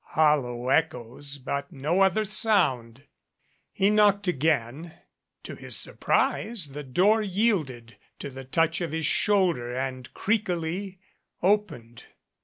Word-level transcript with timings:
Hollow 0.03 0.69
echoes, 0.69 1.37
but 1.37 1.71
no 1.71 1.99
other 2.01 2.25
sound. 2.25 3.03
He 3.71 3.91
knocked 3.91 4.27
again; 4.27 4.95
to 5.43 5.53
his 5.53 5.75
surprise 5.77 6.69
the 6.69 6.81
door 6.81 7.21
yielded 7.21 7.97
to 8.17 8.31
the 8.31 8.43
touch 8.43 8.81
of 8.81 8.93
his 8.93 9.05
shoulder 9.05 9.71
and 9.77 10.11
creakily 10.15 10.97
opened. 11.43 12.05